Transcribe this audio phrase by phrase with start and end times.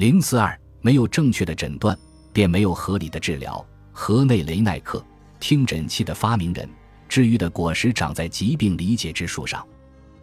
[0.00, 1.94] 零四二，没有正确的诊断，
[2.32, 3.62] 便没有合理的治疗。
[3.92, 5.04] 河内雷奈克，
[5.38, 6.66] 听诊器的发明人，
[7.06, 9.62] 治愈的果实长在疾病理解之树上。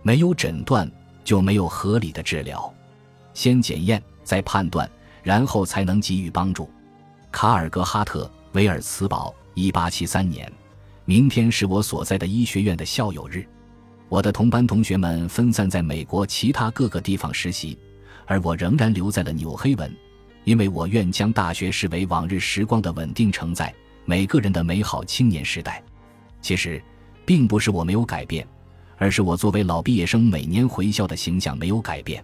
[0.02, 0.92] 没有诊断，
[1.24, 2.74] 就没有合理的治疗。
[3.36, 4.90] 先检验，再判断，
[5.21, 6.68] 然后才能给予帮助。
[7.32, 10.52] 卡尔格哈特·维尔茨堡，一八七三年。
[11.05, 13.46] 明天是我所在的医学院的校友日。
[14.09, 17.78] 我的同班同学们分散在美国其他各个地方实习，
[18.28, 19.91] 而我仍然留在了纽黑文，
[20.44, 23.73] 因为我愿将大学视为往日时光的稳定承载，
[24.05, 25.81] 每个人的美好青年时代。
[26.41, 26.80] 其实，
[27.26, 28.48] 并不是我没有改变，
[28.98, 32.23] 而是我作为老毕业生每年回校的形象没有改变。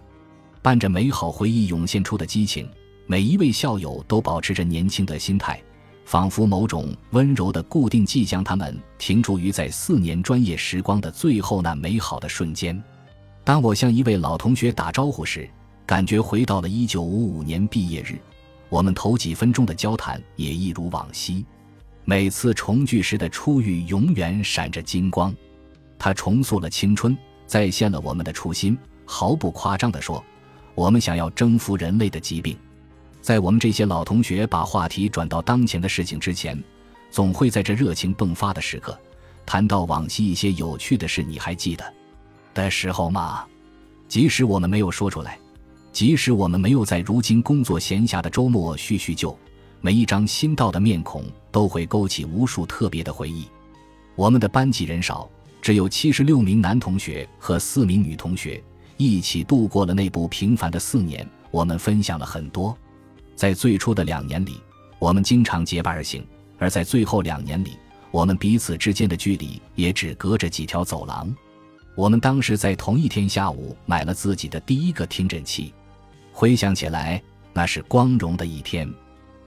[0.62, 2.68] 伴着美好回忆涌现出的激情，
[3.06, 5.60] 每一位校友都保持着年轻的心态。
[6.06, 12.82] 仿佛某种温柔的固定剂将他们停驻于在四年专业时光的最后那美好的瞬间。
[13.42, 15.48] 当我向一位老同学打招呼时，
[15.86, 18.18] 感觉回到了一九五五年毕业日。
[18.68, 21.44] 我们头几分钟的交谈也一如往昔。
[22.04, 25.34] 每次重聚时的初遇永远闪着金光。
[25.98, 28.76] 它重塑了青春，再现了我们的初心。
[29.06, 30.22] 毫不夸张地说，
[30.74, 32.56] 我们想要征服人类的疾病。
[33.20, 36.62] 在我们这些老同学把话题转到当前的事情之前，
[37.10, 38.98] 总会在这热情迸发的时刻，
[39.46, 41.22] 谈到往昔一些有趣的事。
[41.22, 41.84] 你还记得
[42.52, 43.44] 的时候吗？
[44.08, 45.38] 即使我们没有说出来，
[45.94, 49.38] 即使我们没有在如今工作闲暇的周末叙叙旧，
[49.80, 53.46] 每一张新到的面孔都会勾起无数特别的回忆。
[54.16, 55.30] 我们的班级人少，
[55.62, 58.60] 只有七十六名男同学和四名女同学，
[58.96, 61.24] 一起度过了那不平凡的四年。
[61.52, 62.76] 我们分享了很多。
[63.36, 64.60] 在最初的两年里，
[64.98, 66.20] 我们经常结伴而行；
[66.58, 67.76] 而在最后两年里，
[68.10, 71.32] 我们彼此之间的距离也只隔着几条走廊。
[71.94, 75.72] 我们当时在同一天下午买了自己的第一个听诊器，
[76.36, 78.92] 回想起来，那是光荣的一天。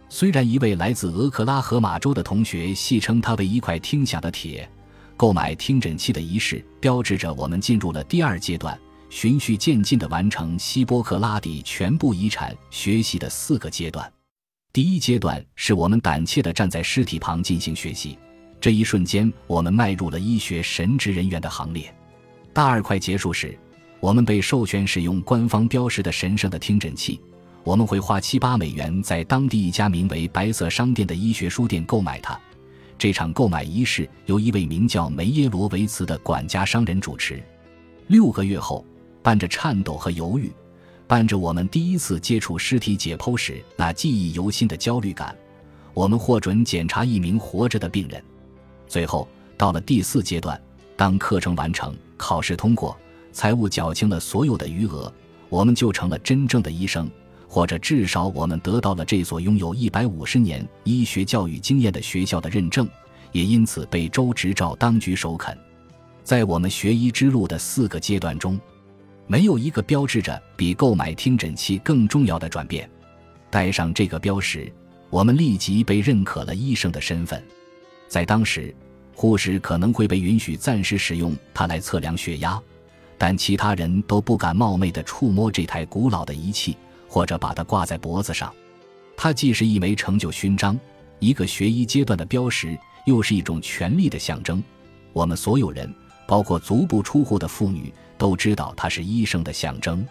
[0.08, 4.68] 虽然一位来自俄克拉荷马州的同学戏称他为一块听响的铁，
[5.18, 8.80] 购买听诊器的仪式标志着我们进入了第二阶段。
[9.10, 14.12] 循序渐进地完成希波克拉底全部遗产学习的四个阶段。
[14.72, 18.18] 第一阶段是我们胆怯地站在尸体旁进行学习，
[18.62, 21.94] 这一瞬间我们迈入了医学神职人员的行列。
[22.54, 23.58] 大二快结束时，
[24.00, 27.20] 我们被授权使用官方标识的神圣的听诊器。
[27.64, 32.40] 我们会花七八美元在当地一家名为“白色商店”的医学书店购买它。
[32.98, 37.42] 这场购买仪式由一位名叫梅耶罗维茨的管家商人主持。
[38.08, 38.86] 六个月后。
[39.20, 40.50] 伴着颤抖和犹豫，
[41.06, 45.36] 伴着我们第一次接触尸体解剖时那记忆犹新的焦虑感，
[45.94, 48.24] 我们获准检查一名活着的病人。
[48.88, 50.58] 最后到了第四阶段，
[50.96, 52.98] 当课程完成、考试通过、
[53.38, 55.14] 财务缴清了所有的余额，
[55.48, 57.08] 我们就成了真正的医生，
[57.48, 62.90] 或者至少我们得到了这所拥有一百五十年医学教育经验的学校的认证，
[63.32, 65.56] 也因此被州执照当局首肯。
[66.24, 68.60] 在我们学医之路的四个阶段中。
[69.28, 72.90] 没有一个标志着比购买听诊器更重要的转变。
[73.52, 74.72] 带上这个标识，
[75.12, 77.44] 我们立即被认可了医生的身份。
[78.08, 78.74] 在当时，
[79.14, 82.60] 护士可能会被允许暂时使用它来测量血压，
[83.18, 88.54] 但其他人都不敢冒昧地触摸这台古老的仪器，或者把它挂在脖子上。
[89.16, 90.80] 它既是一枚成就勋章，
[91.20, 94.64] 一个学医阶段的标识，又是一种权力的象征。
[95.14, 95.94] 我们所有人，
[96.28, 97.94] 包括足不出户的妇女。
[98.20, 100.04] 都知道它是医生的象征。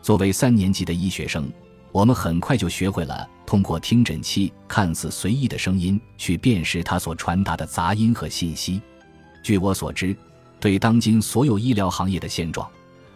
[0.00, 1.50] 作为三年级的医学生，
[1.90, 8.80] 我们很快就学会了通过听诊器看似随意的声音去辨识它所传达的杂音和信息。
[9.42, 10.16] 据我所知，
[10.60, 12.68] 对当今所有医疗行业的现状，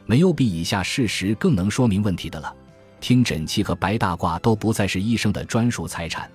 [0.07, 2.53] 没有比以下事实更能说明问题的了：
[3.01, 6.29] 听诊器和白大褂都不再是医生的专属财产。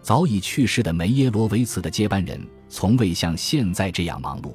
[0.00, 4.52] 早已去世的梅耶罗维茨的接班人，从未像现在这样忙碌。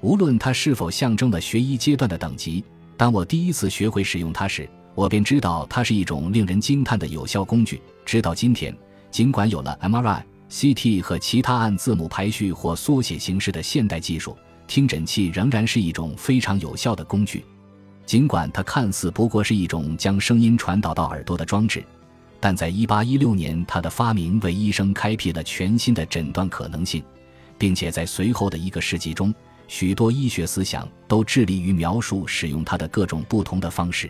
[0.00, 2.64] 无论它是否象征了学医阶段的等级，
[2.96, 7.82] 当我第一次学会使用它时，我便知道它是一种令人惊叹的有效工具。
[8.04, 8.74] 直到今天，
[9.10, 14.36] 尽管有了 MRI、CT 和其他按字母排序或缩写形式的现代技术，
[14.66, 17.44] 听诊器仍然是一种非常有效的工具。
[18.04, 21.84] 尽管它看似不过是一种将声音传导到耳朵的装置，
[22.38, 27.02] 但在1816年，它的发明为医生开辟了全新的诊断可能性，
[27.58, 29.34] 并且在随后的一个世纪中。
[29.68, 34.08] 许多医学思想都致力于描述使用它的各种不同的方式，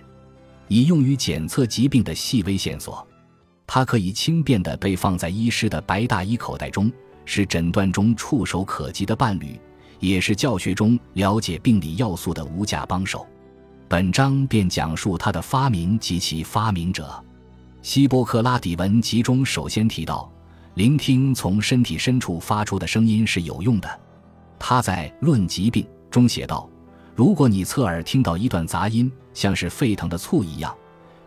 [0.68, 3.06] 以用于检测疾病的细微线索。
[3.66, 6.92] 它可以轻便地被放在医师的白大衣口袋中，
[7.24, 9.58] 是诊断中触手可及的伴侣，
[10.00, 13.26] 也是教学中了解病理要素的无价帮手。
[13.88, 17.22] 本章便讲述它的发明及其发明者。
[17.82, 20.30] 希波克拉底文集中首先提到，
[20.74, 24.00] 聆听从身体深处发出的声音是有用的。
[24.58, 26.68] 他在《论疾病》中写道
[27.14, 30.74] ：“如果你侧耳听到一段杂音，像是沸腾的醋一样，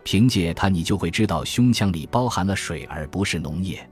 [0.04, 3.89] 凭借它，你就会知道胸腔里包含了水，而不是脓液。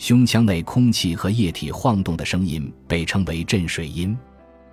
[0.00, 4.16] 胸腔内空气和液体晃动的声音被称为震水音。”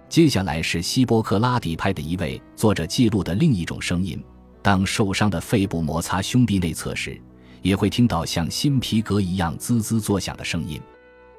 [0.07, 4.23] 接下来是希波克拉底派的一位作者记录的另一种声音：
[4.61, 7.21] 当受伤的肺部摩擦胸壁内侧时，
[7.61, 10.79] 也会听到像新皮革一样滋滋作响的声音。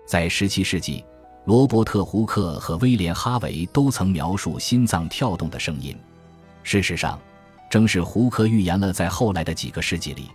[0.07, 1.03] 在17世纪。
[1.45, 5.97] 罗伯特·胡克和威廉·哈维都曾描述心脏跳动的声音。
[6.63, 7.19] 事实上，
[7.71, 10.29] 正是胡克预言了在后来的几个世纪里，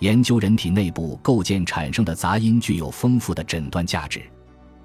[0.00, 4.22] 研究人体内部构建产生的杂音具有丰富的诊断价值。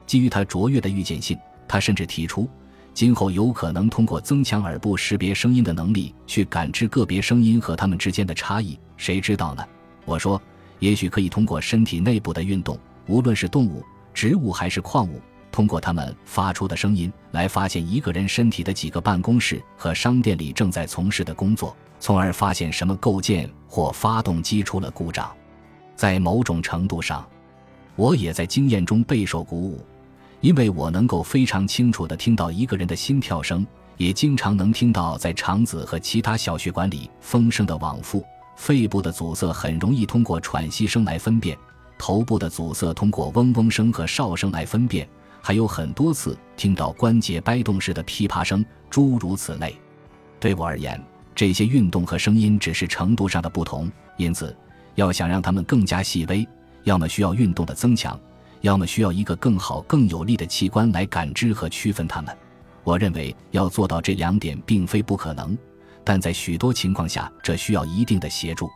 [0.08, 1.38] 基于他卓越的预见性，
[1.68, 2.50] 他甚至提出，
[2.94, 8.78] 今后有可能通过增强耳部识别声音的能力，去感知个别声音和它们之间的差异。
[8.98, 9.64] 谁知道呢？
[10.06, 10.42] 我说，
[10.80, 12.78] 也许可以通过身体内部的运动，
[13.08, 13.84] 无论是动物、
[14.14, 15.22] 植物还是矿物。
[15.54, 25.32] 通过他们发出的声音来发现一个人身体的几个办公室和商店里正在从事的工作，从而发现什么构件或发动机出了故障。
[25.96, 27.24] 在某种程度上，
[27.96, 29.86] 我也在经验中备受鼓舞，
[30.42, 33.64] 因为我能够非常清楚地听到一个人的心跳声，
[33.98, 38.26] 也经常能听到在肠子和其他小血管里风声的往复。
[38.56, 41.56] 肺部的阻塞很容易通过喘息声来分辨，
[41.96, 45.08] 头部的阻塞通过嗡嗡声和哨声来分辨。
[45.46, 49.78] 还有很多次听到关节掰动时的噼啪声，诸如此类。
[50.40, 50.98] 对我而言，
[51.36, 54.56] 这些运动和声音只是程度上的不同，因此，
[54.96, 56.48] 要想让它们更加细微，
[56.84, 58.18] 要么需要运动的增强，
[58.62, 62.34] 要么需要一个更好、更有力的器官来感知和区分它们。
[62.86, 65.58] 我认为要做到这两点并非不可能，
[66.06, 68.70] 但在许多情况下，这需要一定的协助。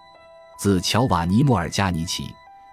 [0.59, 2.25] 自乔瓦尼·莫尔加尼起，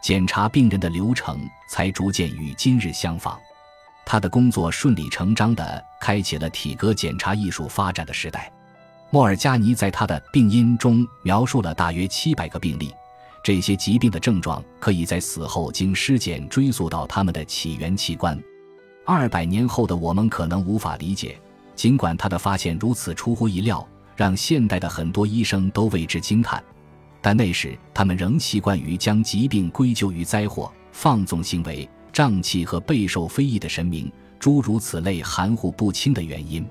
[0.03, 1.39] 检查病人的流程
[1.69, 3.39] 才逐渐与今日相仿。
[4.07, 8.53] 他的工作顺理成章地开启了体格检查艺术发展的时代。
[9.11, 12.93] 莫尔加尼在他的病因中描述了大约七百个病例，
[13.43, 18.37] 这些疾病的症状可以在死后经尸检追溯到他们的起源器官。
[19.07, 21.39] 二百年后的我们可能无法理解，
[21.77, 23.87] 尽管他的发现如此出乎意料，
[24.17, 26.63] 让现代的很多医生都为之惊叹，
[27.21, 31.89] 但那时他们仍习惯于将疾病归咎于灾祸、放纵行为。
[32.15, 36.65] 瘴气和备受非议的神明，诸如此类含糊不清的原因。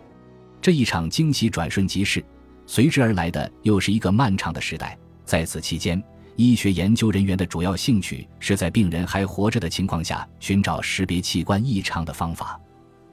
[0.62, 2.24] 这一场惊喜转瞬即逝，
[2.66, 4.98] 随之而来的又是一个漫长的时代。
[5.26, 6.02] 在此期间，
[6.38, 12.58] 医学研究人员的主要兴趣是在病人还活着的情况下寻找识别器官异常的方法。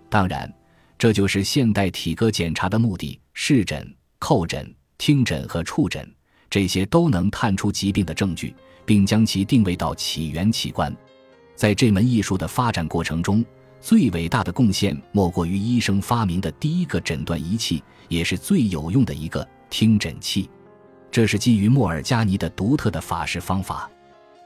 [0.08, 0.52] 当然，
[0.96, 6.08] 这就是现代体格检查的目的：视诊、叩诊、听诊和触诊，
[6.48, 8.54] 这些都能探出疾病的证据，
[8.86, 10.96] 并将其定位到起源器官。
[11.60, 13.44] 在这门艺术的发展过程中，
[13.82, 20.48] 最伟大的贡献莫过于医生发明的第一个诊断仪器，也是最有用的一个听诊器。
[21.10, 23.90] 这是基于莫尔加尼的独特的法式方法。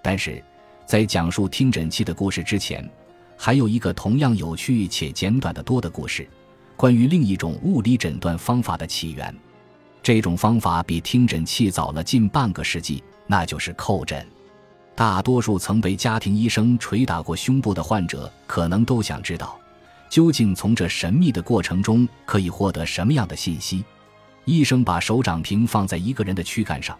[0.02, 0.42] 但是，
[0.86, 2.84] 在讲述听诊器的故事之前，
[3.36, 6.28] 还有一个同样有趣且简短的多的故事，
[6.74, 9.32] 关于另一种物理诊断方法的起源。
[10.02, 14.26] 这种方法比听诊器早了近半个世纪，那就是叩诊。
[14.96, 19.58] 大多数曾被家庭医生捶打过胸部的患者，可能都想知道，
[20.08, 23.84] 究竟从这神秘的过程中可以获得什么样的信息。
[24.44, 26.96] 医生把手掌平放在一个人的躯干上，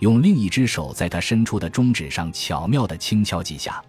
[0.00, 3.82] 用另一只手在他伸出的中指上巧妙地轻敲几下。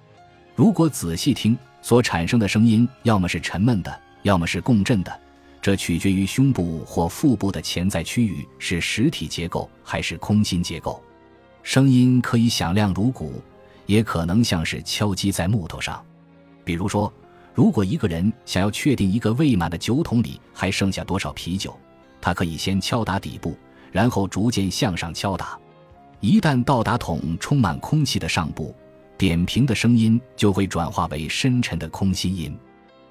[0.56, 5.20] 如果仔细听，所产生的声音要么是沉闷的，要么是共振的，
[5.62, 11.04] 这取决于胸部或腹部的潜在区域是实体结构还是空心结构。
[11.64, 13.42] 声音可以响亮如鼓。
[13.86, 16.00] 也可能像是敲击在木头上，
[16.64, 17.12] 比如说，
[17.56, 21.76] 如果一个人想要确定一个未满的酒桶里还剩下多少啤酒，
[22.22, 23.58] 他可以先敲打底部，
[23.92, 25.58] 然后逐渐向上敲打。
[26.20, 28.76] 一旦到达桶充满空气的上部，
[29.18, 32.56] 扁平的声音就会转化为深沉的空心音。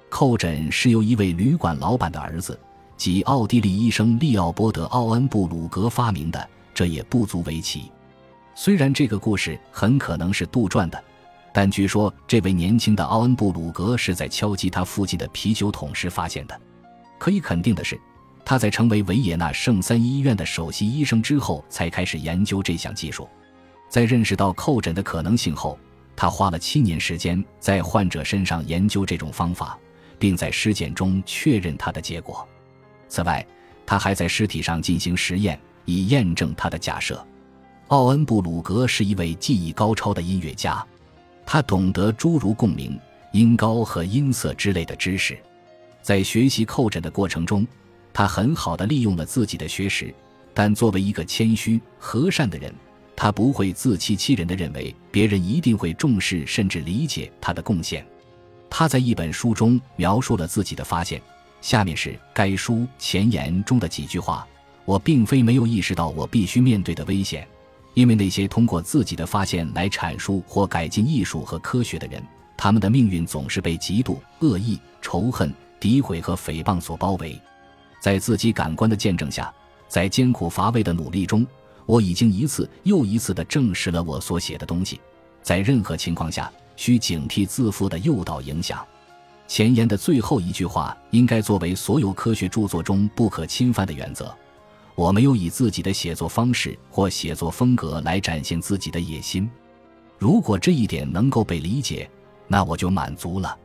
[0.09, 2.57] 叩诊是由一位旅馆老板的儿子，
[2.95, 7.91] 即奥地利医生利奥波德·奥恩布鲁格发明的，这也不足为奇。
[8.61, 11.01] 虽然这个故事很可能是杜撰的，
[11.53, 16.59] 但据说这位年轻的奥恩布鲁格是在敲击他父亲的啤酒桶时发现的。
[17.17, 17.97] 可以肯定的是，
[18.43, 23.29] 他在成为维也纳圣三医院的首席医生之后，才开始研究这项技术。
[23.87, 25.79] 在认识到叩诊的可能性后，
[26.13, 29.79] 他花了七年时间在患者身上研究这种方法，
[30.19, 32.45] 并在尸检中确认它的结果。
[33.07, 33.47] 此外，
[33.85, 37.25] 他还在尸体上进行实验，以验证他的假设。
[37.89, 40.85] 奥恩布鲁格是一位技艺高超的音乐家，
[41.43, 42.99] 他懂得诸如共鸣、
[43.31, 45.35] 音高和音色之类的知识。
[45.99, 47.65] 在学习叩诊的过程中，
[48.13, 50.13] 他很好的利用了自己的学识。
[50.53, 52.71] 但作为一个谦虚和善的人，
[53.15, 58.05] 他不会自欺欺人的认为别人一定会重视甚至理解他的贡献。
[58.69, 61.19] 他在一本书中描述了自己的发现，
[61.59, 64.47] 下面是该书前言中的几句话：
[64.85, 67.47] 我并非没有意识到我必须面对的危险，
[67.93, 72.23] 因为那些通过自己的发现来阐述或改进艺术和科学的人，
[72.57, 77.39] 他们的命运总是被嫉妒、恶意、仇恨、诋毁和诽谤所包围。
[77.99, 79.53] 在自己感官的见证下，
[79.87, 81.45] 在艰苦乏味的努力中，
[81.85, 84.99] 我已经一次又一次地证实了我所写的东西，
[85.41, 86.51] 在任何情况下。
[86.79, 88.87] 需警惕自负的诱导影响。
[89.49, 94.33] 前言的最后一句话应该作为所有科学著作中不可侵犯的原则。
[94.99, 99.49] 我没有以自己的写作方式或写作风格来展现自己的野心。
[100.17, 102.11] 如果这一点能够被理解，
[102.49, 103.57] 那我就满足了。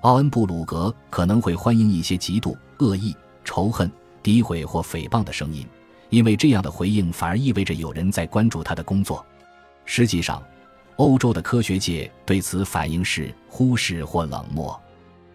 [0.00, 5.66] 奥恩布鲁格可能会欢迎一些嫉妒、恶意、仇恨、诋毁或诽谤的声音，
[6.08, 9.22] 因为这样的回应反而意味着有人在关注他的工作。
[9.84, 10.42] 实际上。
[10.96, 14.78] 欧洲的科学界对此反应是忽视或冷漠。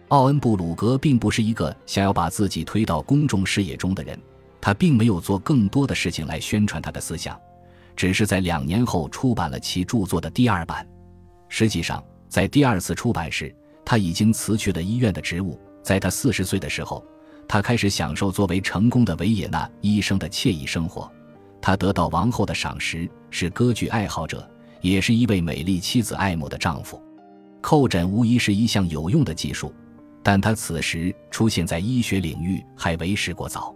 [0.08, 4.16] 奥恩布鲁格并不是一个想要把自己推到公众视野中的人，
[4.60, 7.38] 他并没有做更多的事情来宣传他的思想，
[7.94, 10.86] 只是在两年后出版了其著作的第二版。
[11.48, 15.60] 实际上，在第二次出版时，他已经辞去了医院的职务。
[15.82, 17.04] 在他四十岁的时候，
[17.46, 21.10] 他开始享受作为成功的维也纳医生的惬意生活。
[21.60, 24.48] 他得到王后的赏识，是歌剧爱好者。
[24.82, 27.02] 也是一位美丽妻子爱慕的丈夫。
[27.60, 29.74] 叩诊无疑是一项有用的技术，
[30.22, 33.74] 但他此时出现在医学领域还为时过早。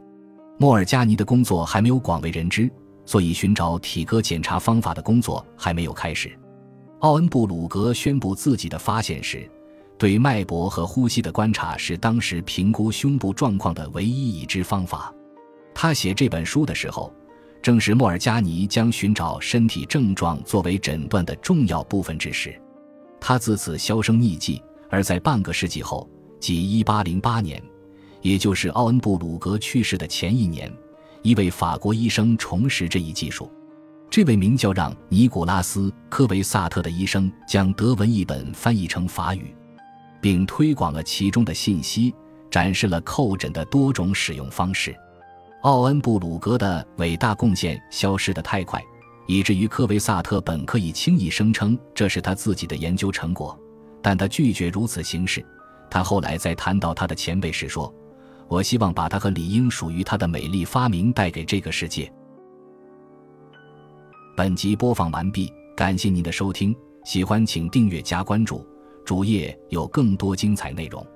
[0.61, 2.71] 莫尔加尼的工作还没有广为人知，
[3.07, 6.31] 所以寻找体格检查方法的工作还没有开始。
[6.99, 9.51] 奥恩布鲁格宣布自己的发现时，
[9.97, 15.11] 对脉搏和呼吸的观察是当时评估胸部状况的唯一已知方法。
[15.75, 17.11] 他写这本书的时候。
[17.63, 22.59] 正是莫尔加尼将寻找身体症状作为诊断的重要部分之时，
[23.21, 24.63] 他自此销声匿迹。
[24.89, 26.09] 而在半个世纪后，
[26.41, 27.63] 即1808年，
[28.23, 30.73] 也就是奥恩布鲁格去世的前一年，
[31.23, 33.51] 一位法国医生重拾这一技术。
[34.11, 39.55] 这位名叫让·尼古拉斯·科维萨特的医生将德文译本翻译成法语，
[40.21, 42.13] 并推广了其中的信息，
[42.51, 44.95] 展示了叩诊的多种使用方式。
[45.63, 48.83] 奥恩布鲁格的伟大贡献消失得太快，
[49.29, 53.57] 以至于科维萨特本可以轻易声称这是他自己的研究成果，
[54.03, 55.45] 但他拒绝如此行事。
[55.89, 57.93] 他后来在谈到他的前辈时说
[58.51, 62.13] ：“我希望把他和理应属于他的美丽发明带给这个世界。”
[64.37, 68.67] 本集播放完毕，感谢您的收听，喜欢请订阅加关注，
[69.05, 71.07] 主页有更多精彩内容。